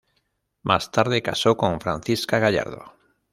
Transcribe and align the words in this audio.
Más 0.63 0.89
tarde 0.89 1.21
casó 1.21 1.55
con 1.57 1.79
Francisca 1.79 2.39
Gallardo. 2.39 2.95